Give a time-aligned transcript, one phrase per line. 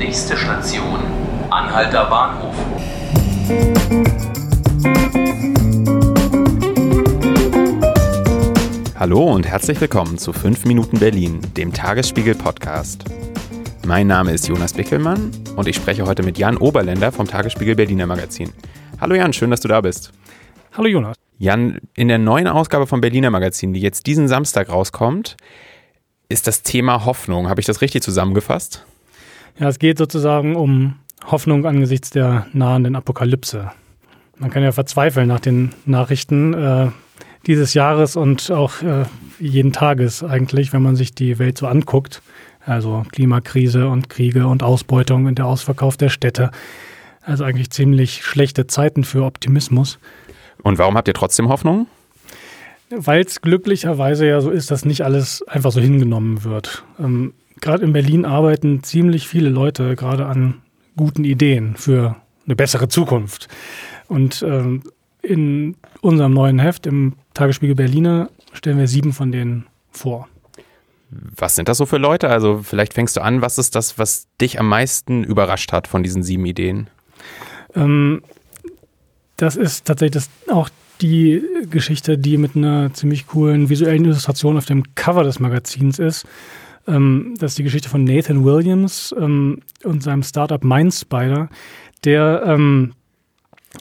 [0.00, 0.98] Nächste Station,
[1.50, 2.54] Anhalter Bahnhof.
[8.98, 13.04] Hallo und herzlich willkommen zu 5 Minuten Berlin, dem Tagesspiegel Podcast.
[13.86, 18.06] Mein Name ist Jonas Bickelmann und ich spreche heute mit Jan Oberländer vom Tagesspiegel Berliner
[18.06, 18.54] Magazin.
[19.02, 20.12] Hallo Jan, schön, dass du da bist.
[20.72, 21.14] Hallo Jonas.
[21.36, 25.36] Jan, in der neuen Ausgabe vom Berliner Magazin, die jetzt diesen Samstag rauskommt,
[26.30, 27.50] ist das Thema Hoffnung.
[27.50, 28.86] Habe ich das richtig zusammengefasst?
[29.60, 30.94] Ja, es geht sozusagen um
[31.30, 33.70] Hoffnung angesichts der nahenden Apokalypse.
[34.38, 36.86] Man kann ja verzweifeln nach den Nachrichten äh,
[37.46, 39.04] dieses Jahres und auch äh,
[39.38, 42.22] jeden Tages eigentlich, wenn man sich die Welt so anguckt.
[42.64, 46.52] Also Klimakrise und Kriege und Ausbeutung und der Ausverkauf der Städte.
[47.20, 49.98] Also eigentlich ziemlich schlechte Zeiten für Optimismus.
[50.62, 51.86] Und warum habt ihr trotzdem Hoffnung?
[52.88, 56.82] Weil es glücklicherweise ja so ist, dass nicht alles einfach so hingenommen wird.
[56.98, 60.62] Ähm, gerade in Berlin arbeiten ziemlich viele Leute gerade an
[60.96, 63.48] guten Ideen für eine bessere Zukunft.
[64.08, 64.82] Und ähm,
[65.22, 70.28] in unserem neuen Heft im Tagesspiegel Berliner stellen wir sieben von denen vor.
[71.10, 72.28] Was sind das so für Leute?
[72.28, 76.02] Also vielleicht fängst du an, was ist das, was dich am meisten überrascht hat von
[76.02, 76.88] diesen sieben Ideen?
[77.74, 78.22] Ähm,
[79.36, 80.68] das ist tatsächlich das, auch
[81.00, 86.26] die Geschichte, die mit einer ziemlich coolen visuellen Illustration auf dem Cover des Magazins ist.
[86.86, 91.48] Ähm, das ist die Geschichte von Nathan Williams ähm, und seinem Startup Mindspider,
[92.04, 92.92] der, ähm,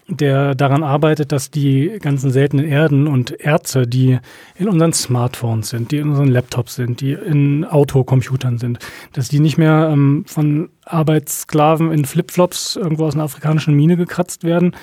[0.07, 4.19] der daran arbeitet, dass die ganzen seltenen Erden und Erze, die
[4.55, 8.79] in unseren Smartphones sind, die in unseren Laptops sind, die in Autocomputern sind,
[9.13, 14.43] dass die nicht mehr ähm, von Arbeitssklaven in Flipflops irgendwo aus einer afrikanischen Mine gekratzt
[14.43, 14.75] werden,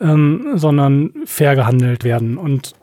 [0.00, 2.36] ähm, sondern fair gehandelt werden.
[2.36, 2.74] Und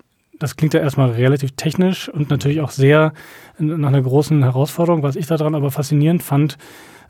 [0.41, 3.13] das klingt ja erstmal relativ technisch und natürlich auch sehr
[3.59, 5.03] nach einer großen Herausforderung.
[5.03, 6.57] Was ich daran aber faszinierend fand,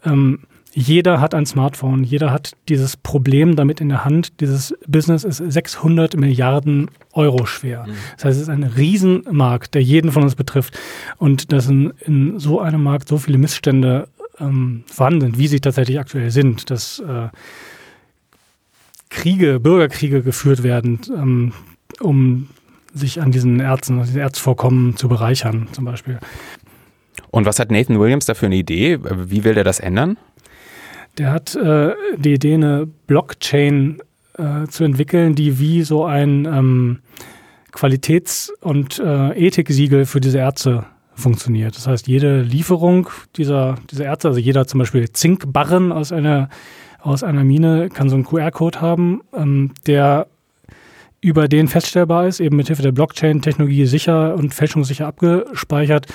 [0.04, 0.40] ähm,
[0.74, 4.40] jeder hat ein Smartphone, jeder hat dieses Problem damit in der Hand.
[4.40, 7.86] Dieses Business ist 600 Milliarden Euro schwer.
[7.88, 7.94] Mhm.
[8.16, 10.78] Das heißt, es ist ein Riesenmarkt, der jeden von uns betrifft.
[11.18, 14.08] Und dass in, in so einem Markt so viele Missstände
[14.40, 17.30] ähm, vorhanden sind, wie sie tatsächlich aktuell sind, dass äh,
[19.10, 21.52] Kriege, Bürgerkriege geführt werden, ähm,
[22.00, 22.48] um
[22.94, 26.20] sich an diesen Erzen, diesen Erzvorkommen zu bereichern, zum Beispiel.
[27.30, 29.00] Und was hat Nathan Williams da für eine Idee?
[29.02, 30.18] Wie will der das ändern?
[31.18, 34.00] Der hat äh, die Idee, eine Blockchain
[34.38, 37.00] äh, zu entwickeln, die wie so ein ähm,
[37.72, 41.76] Qualitäts- und äh, Ethiksiegel für diese Erze funktioniert.
[41.76, 46.50] Das heißt, jede Lieferung dieser, dieser Erze, also jeder zum Beispiel Zinkbarren aus einer
[47.02, 50.28] aus einer Mine kann so einen QR-Code haben, ähm, der
[51.22, 56.08] über den feststellbar ist, eben mit Hilfe der Blockchain-Technologie sicher und fälschungssicher abgespeichert,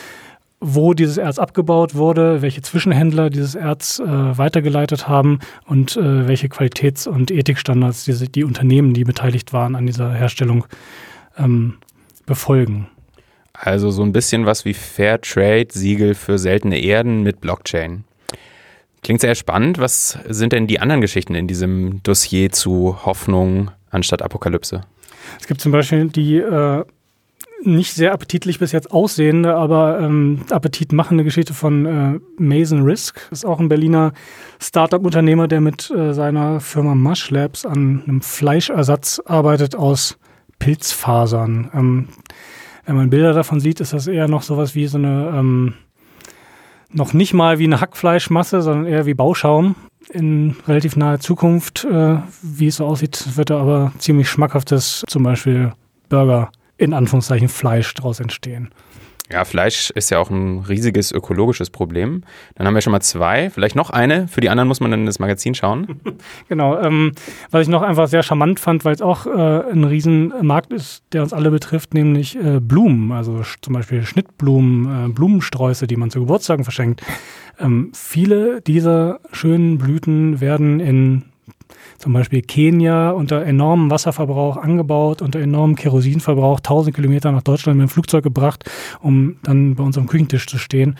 [0.60, 6.48] wo dieses Erz abgebaut wurde, welche Zwischenhändler dieses Erz äh, weitergeleitet haben und äh, welche
[6.48, 10.66] Qualitäts- und Ethikstandards diese, die Unternehmen, die beteiligt waren an dieser Herstellung,
[11.38, 11.74] ähm,
[12.24, 12.88] befolgen.
[13.52, 18.04] Also so ein bisschen was wie Fair Trade, Siegel für seltene Erden mit Blockchain.
[19.02, 19.78] Klingt sehr spannend.
[19.78, 24.80] Was sind denn die anderen Geschichten in diesem Dossier zu Hoffnung anstatt Apokalypse?
[25.40, 26.84] Es gibt zum Beispiel die äh,
[27.62, 33.26] nicht sehr appetitlich bis jetzt aussehende, aber ähm, appetitmachende Geschichte von äh, Mason Risk.
[33.30, 34.12] Das ist auch ein Berliner
[34.60, 40.18] Startup-Unternehmer, der mit äh, seiner Firma Mush Labs an einem Fleischersatz arbeitet aus
[40.58, 41.70] Pilzfasern.
[41.74, 42.08] Ähm,
[42.84, 45.74] wenn man Bilder davon sieht, ist das eher noch sowas wie so eine ähm,
[46.92, 49.74] noch nicht mal wie eine Hackfleischmasse, sondern eher wie Bauschaum.
[50.10, 55.22] In relativ naher Zukunft, äh, wie es so aussieht, wird da aber ziemlich schmackhaftes, zum
[55.22, 55.72] Beispiel
[56.08, 58.70] Burger in Anführungszeichen Fleisch daraus entstehen.
[59.30, 62.22] Ja, Fleisch ist ja auch ein riesiges ökologisches Problem.
[62.54, 64.28] Dann haben wir schon mal zwei, vielleicht noch eine.
[64.28, 66.00] Für die anderen muss man dann ins Magazin schauen.
[66.48, 66.80] genau.
[66.80, 67.10] Ähm,
[67.50, 71.22] was ich noch einfach sehr charmant fand, weil es auch äh, ein Riesenmarkt ist, der
[71.22, 73.10] uns alle betrifft, nämlich äh, Blumen.
[73.10, 77.02] Also zum Beispiel Schnittblumen, äh, Blumensträuße, die man zu Geburtstagen verschenkt.
[77.58, 81.24] Ähm, viele dieser schönen Blüten werden in
[81.98, 87.88] zum Beispiel Kenia unter enormem Wasserverbrauch angebaut, unter enormem Kerosinverbrauch, 1000 Kilometer nach Deutschland mit
[87.88, 88.64] dem Flugzeug gebracht,
[89.00, 90.96] um dann bei uns am Küchentisch zu stehen.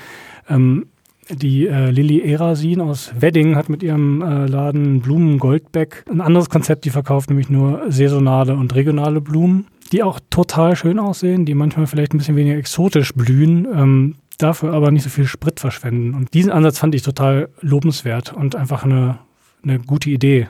[0.49, 0.87] Ähm,
[1.29, 6.49] die äh, Lilly Erasin aus Wedding hat mit ihrem äh, Laden Blumen Goldbeck ein anderes
[6.49, 11.55] Konzept, die verkauft nämlich nur saisonale und regionale Blumen, die auch total schön aussehen, die
[11.55, 16.15] manchmal vielleicht ein bisschen weniger exotisch blühen, ähm, dafür aber nicht so viel Sprit verschwenden.
[16.15, 19.19] Und diesen Ansatz fand ich total lobenswert und einfach eine,
[19.63, 20.49] eine gute Idee.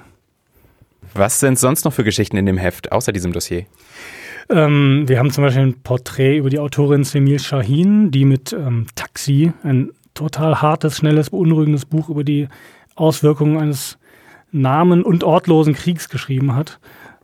[1.15, 3.67] Was sind sonst noch für Geschichten in dem Heft, außer diesem Dossier?
[4.49, 8.87] Ähm, wir haben zum Beispiel ein Porträt über die Autorin Semil Shahin, die mit ähm,
[8.95, 12.49] Taxi, ein total hartes, schnelles, beunruhigendes Buch über die
[12.95, 13.99] Auswirkungen eines
[14.53, 16.79] namen- und ortlosen Kriegs geschrieben hat.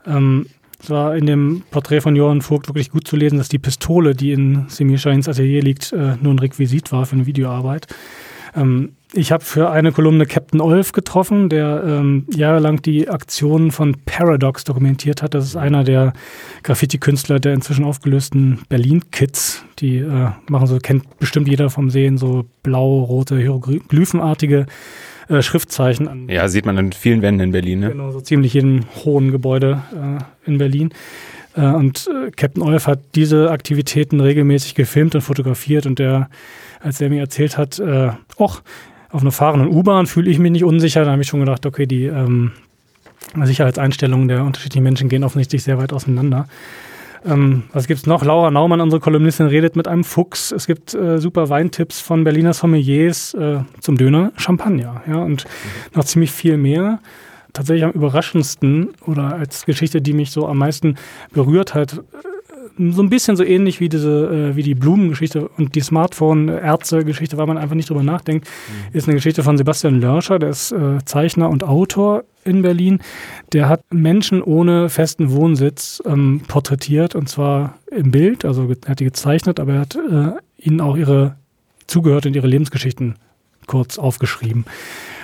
[0.06, 0.46] Ähm,
[0.82, 4.14] es war in dem Porträt von Johann Vogt wirklich gut zu lesen, dass die Pistole,
[4.14, 7.86] die in Semir Shahins Atelier liegt, äh, nur ein Requisit war für eine Videoarbeit.
[8.56, 13.94] Ähm, ich habe für eine Kolumne Captain Olf getroffen, der ähm, jahrelang die Aktionen von
[14.06, 15.34] Paradox dokumentiert hat.
[15.34, 16.14] Das ist einer der
[16.62, 19.64] Graffiti-Künstler der inzwischen aufgelösten Berlin-Kids.
[19.78, 24.66] Die äh, machen so, kennt bestimmt jeder vom Sehen, so blau-rote, hieroglyphenartige
[25.28, 26.28] äh, Schriftzeichen an.
[26.28, 27.80] Ja, sieht man an vielen Wänden in Berlin.
[27.80, 27.90] Ne?
[27.90, 30.90] Genau, so ziemlich jedem hohen Gebäude äh, in Berlin.
[31.54, 36.28] Äh, und äh, Captain Olf hat diese Aktivitäten regelmäßig gefilmt und fotografiert und der,
[36.80, 38.62] als er mir erzählt hat, äh, och,
[39.10, 41.04] auf einer fahrenden U-Bahn fühle ich mich nicht unsicher.
[41.04, 42.52] Da habe ich schon gedacht, okay, die ähm,
[43.42, 46.48] Sicherheitseinstellungen der unterschiedlichen Menschen gehen offensichtlich sehr weit auseinander.
[47.24, 48.24] Ähm, was gibt's noch?
[48.24, 50.52] Laura Naumann, unsere Kolumnistin, redet mit einem Fuchs.
[50.52, 55.02] Es gibt äh, super Weintipps von Berliner Sommeliers äh, zum Döner Champagner.
[55.06, 55.96] Ja, und mhm.
[55.96, 57.00] noch ziemlich viel mehr.
[57.52, 60.96] Tatsächlich am überraschendsten oder als Geschichte, die mich so am meisten
[61.32, 62.02] berührt hat,
[62.78, 67.46] so ein bisschen so ähnlich wie diese, äh, wie die Blumengeschichte und die Smartphone-Ärzte-Geschichte, weil
[67.46, 68.96] man einfach nicht drüber nachdenkt, mhm.
[68.96, 73.00] ist eine Geschichte von Sebastian Lörscher, der ist äh, Zeichner und Autor in Berlin.
[73.52, 79.00] Der hat Menschen ohne festen Wohnsitz ähm, porträtiert und zwar im Bild, also er hat
[79.00, 81.36] die gezeichnet, aber er hat äh, ihnen auch ihre
[81.86, 83.16] zugehört und ihre Lebensgeschichten
[83.66, 84.64] kurz aufgeschrieben.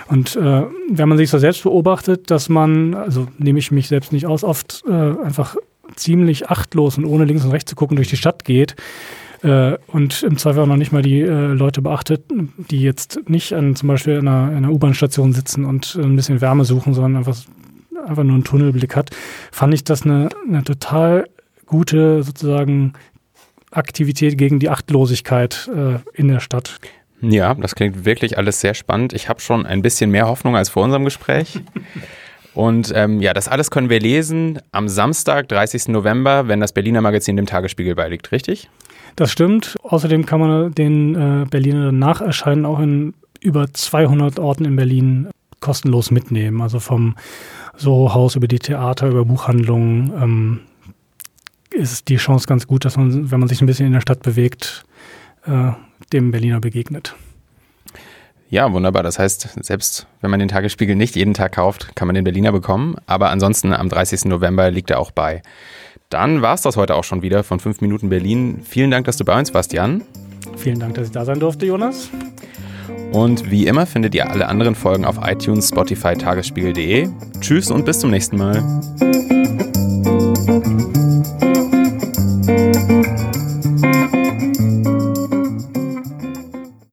[0.09, 4.12] Und äh, wenn man sich so selbst beobachtet, dass man, also nehme ich mich selbst
[4.12, 5.56] nicht aus, oft äh, einfach
[5.96, 8.76] ziemlich achtlos und ohne links und rechts zu gucken durch die Stadt geht
[9.43, 12.25] äh, und im Zweifel auch noch nicht mal die äh, Leute beachtet,
[12.70, 16.64] die jetzt nicht an zum Beispiel in einer, einer U-Bahn-Station sitzen und ein bisschen Wärme
[16.64, 17.37] suchen, sondern einfach,
[18.06, 19.11] einfach nur einen Tunnelblick hat,
[19.52, 21.26] fand ich das eine, eine total
[21.67, 22.94] gute sozusagen
[23.70, 26.79] Aktivität gegen die Achtlosigkeit äh, in der Stadt.
[27.20, 29.12] Ja, das klingt wirklich alles sehr spannend.
[29.12, 31.61] Ich habe schon ein bisschen mehr Hoffnung als vor unserem Gespräch.
[32.58, 35.87] Und ähm, ja, das alles können wir lesen am Samstag, 30.
[35.90, 38.69] November, wenn das Berliner Magazin dem Tagesspiegel beiliegt, richtig?
[39.14, 39.76] Das stimmt.
[39.84, 45.28] Außerdem kann man den äh, Berliner Nacherscheinen auch in über 200 Orten in Berlin
[45.60, 46.60] kostenlos mitnehmen.
[46.60, 47.14] Also vom
[47.76, 50.61] Soho-Haus über die Theater, über Buchhandlungen ähm,
[51.70, 54.25] ist die Chance ganz gut, dass man, wenn man sich ein bisschen in der Stadt
[54.25, 54.84] bewegt,
[55.46, 55.70] äh,
[56.12, 57.14] dem Berliner begegnet.
[58.50, 59.03] Ja, wunderbar.
[59.03, 62.53] Das heißt, selbst wenn man den Tagesspiegel nicht jeden Tag kauft, kann man den Berliner
[62.53, 62.97] bekommen.
[63.06, 64.25] Aber ansonsten am 30.
[64.27, 65.43] November liegt er auch bei.
[66.09, 68.62] Dann war es das heute auch schon wieder von 5 Minuten Berlin.
[68.65, 70.03] Vielen Dank, dass du bei uns warst, Jan.
[70.56, 72.09] Vielen Dank, dass ich da sein durfte, Jonas.
[73.12, 77.09] Und wie immer findet ihr alle anderen Folgen auf iTunes, Spotify, tagesspiegel.de.
[77.41, 79.38] Tschüss und bis zum nächsten Mal.